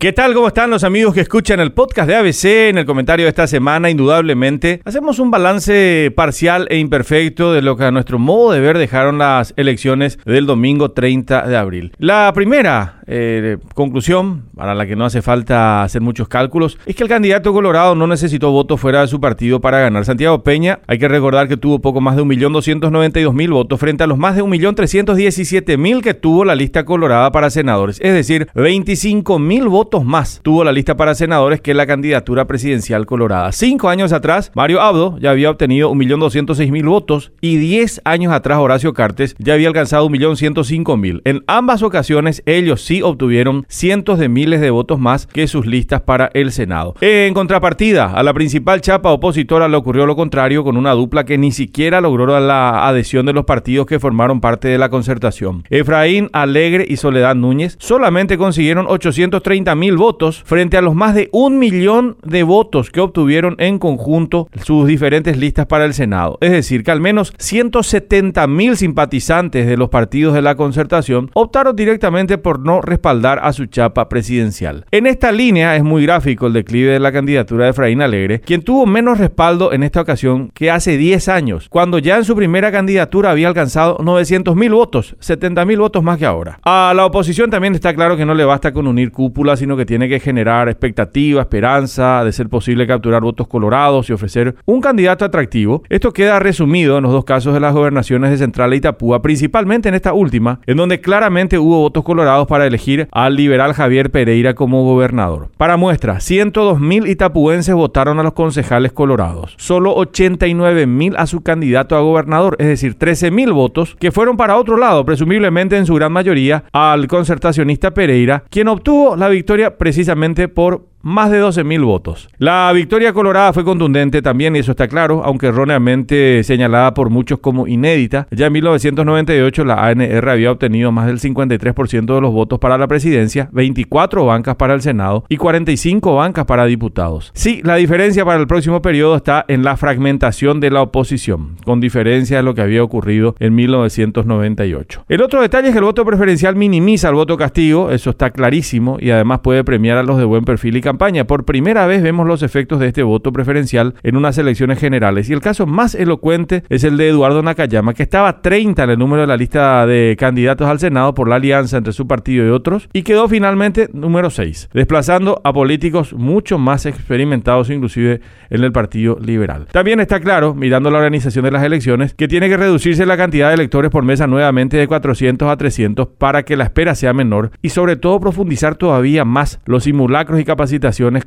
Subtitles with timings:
[0.00, 0.32] ¿Qué tal?
[0.32, 2.44] ¿Cómo están los amigos que escuchan el podcast de ABC?
[2.68, 7.76] En el comentario de esta semana, indudablemente, hacemos un balance parcial e imperfecto de lo
[7.76, 11.92] que a nuestro modo de ver dejaron las elecciones del domingo 30 de abril.
[11.98, 17.02] La primera eh, conclusión, para la que no hace falta hacer muchos cálculos, es que
[17.02, 20.04] el candidato colorado no necesitó votos fuera de su partido para ganar.
[20.04, 24.18] Santiago Peña, hay que recordar que tuvo poco más de 1.292.000 votos frente a los
[24.18, 30.40] más de 1.317.000 que tuvo la lista colorada para senadores, es decir, 25.000 votos más
[30.42, 33.52] tuvo la lista para senadores que la candidatura presidencial colorada.
[33.52, 38.92] Cinco años atrás, Mario Abdo ya había obtenido 1.206.000 votos y 10 años atrás, Horacio
[38.92, 41.22] Cartes ya había alcanzado 1.105.000.
[41.24, 46.02] En ambas ocasiones, ellos sí obtuvieron cientos de miles de votos más que sus listas
[46.02, 46.94] para el Senado.
[47.00, 51.38] En contrapartida, a la principal chapa opositora le ocurrió lo contrario con una dupla que
[51.38, 55.64] ni siquiera logró la adhesión de los partidos que formaron parte de la concertación.
[55.70, 61.28] Efraín Alegre y Soledad Núñez solamente consiguieron 830 mil votos frente a los más de
[61.32, 66.38] un millón de votos que obtuvieron en conjunto sus diferentes listas para el Senado.
[66.40, 71.76] Es decir, que al menos 170 mil simpatizantes de los partidos de la concertación optaron
[71.76, 74.84] directamente por no respaldar a su chapa presidencial.
[74.90, 78.62] En esta línea es muy gráfico el declive de la candidatura de Efraín Alegre, quien
[78.62, 82.72] tuvo menos respaldo en esta ocasión que hace 10 años, cuando ya en su primera
[82.72, 86.58] candidatura había alcanzado 900 mil votos, 70 mil votos más que ahora.
[86.64, 89.86] A la oposición también está claro que no le basta con unir cúpula, sino que
[89.86, 95.24] tiene que generar expectativa, esperanza, de ser posible capturar votos colorados y ofrecer un candidato
[95.24, 95.82] atractivo.
[95.88, 99.88] Esto queda resumido en los dos casos de las gobernaciones de Central e Itapúa, principalmente
[99.88, 102.77] en esta última, en donde claramente hubo votos colorados para elegir
[103.12, 105.48] al liberal Javier Pereira como gobernador.
[105.56, 111.42] Para muestra, 102 mil itapuenses votaron a los concejales colorados, solo 89 mil a su
[111.42, 115.86] candidato a gobernador, es decir, 13 mil votos que fueron para otro lado, presumiblemente en
[115.86, 121.84] su gran mayoría al concertacionista Pereira, quien obtuvo la victoria precisamente por más de 12.000
[121.84, 122.28] votos.
[122.38, 127.38] La victoria colorada fue contundente también, y eso está claro, aunque erróneamente señalada por muchos
[127.38, 128.26] como inédita.
[128.30, 132.88] Ya en 1998 la ANR había obtenido más del 53% de los votos para la
[132.88, 137.30] presidencia, 24 bancas para el Senado y 45 bancas para diputados.
[137.34, 141.80] Sí, la diferencia para el próximo periodo está en la fragmentación de la oposición, con
[141.80, 145.04] diferencia de lo que había ocurrido en 1998.
[145.08, 148.98] El otro detalle es que el voto preferencial minimiza el voto castigo, eso está clarísimo,
[149.00, 151.26] y además puede premiar a los de buen perfil y campaña.
[151.26, 155.28] Por primera vez vemos los efectos de este voto preferencial en unas elecciones generales.
[155.28, 158.98] Y el caso más elocuente es el de Eduardo Nakayama, que estaba 30 en el
[158.98, 162.48] número de la lista de candidatos al Senado por la alianza entre su partido y
[162.48, 168.72] otros, y quedó finalmente número 6, desplazando a políticos mucho más experimentados, inclusive en el
[168.72, 169.66] Partido Liberal.
[169.70, 173.48] También está claro, mirando la organización de las elecciones, que tiene que reducirse la cantidad
[173.48, 177.50] de electores por mesa nuevamente de 400 a 300 para que la espera sea menor
[177.60, 180.77] y sobre todo profundizar todavía más los simulacros y capacitaciones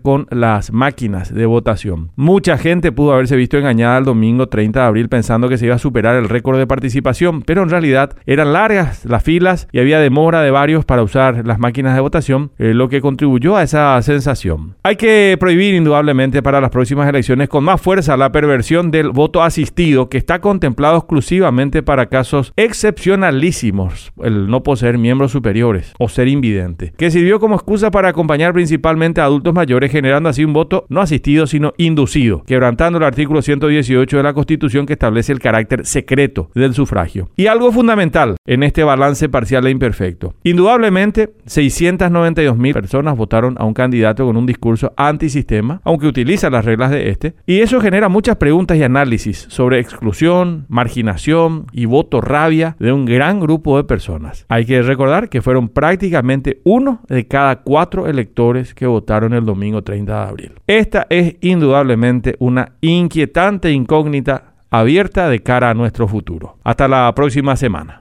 [0.01, 2.11] con las máquinas de votación.
[2.15, 5.75] Mucha gente pudo haberse visto engañada el domingo 30 de abril pensando que se iba
[5.75, 9.99] a superar el récord de participación, pero en realidad eran largas las filas y había
[9.99, 14.01] demora de varios para usar las máquinas de votación, eh, lo que contribuyó a esa
[14.01, 14.75] sensación.
[14.83, 19.43] Hay que prohibir indudablemente para las próximas elecciones con más fuerza la perversión del voto
[19.43, 26.27] asistido que está contemplado exclusivamente para casos excepcionalísimos, el no poseer miembros superiores o ser
[26.27, 30.85] invidente, que sirvió como excusa para acompañar principalmente a adultos mayores, generando así un voto
[30.89, 35.85] no asistido, sino inducido, quebrantando el artículo 118 de la Constitución que establece el carácter
[35.85, 37.29] secreto del sufragio.
[37.35, 40.35] Y algo fundamental en este balance parcial e imperfecto.
[40.43, 46.65] Indudablemente, 692 mil personas votaron a un candidato con un discurso antisistema, aunque utiliza las
[46.65, 52.21] reglas de este, y eso genera muchas preguntas y análisis sobre exclusión, marginación y voto
[52.21, 54.45] rabia de un gran grupo de personas.
[54.49, 59.81] Hay que recordar que fueron prácticamente uno de cada cuatro electores que votaron el domingo
[59.81, 60.51] 30 de abril.
[60.67, 66.57] Esta es indudablemente una inquietante incógnita abierta de cara a nuestro futuro.
[66.63, 68.00] Hasta la próxima semana.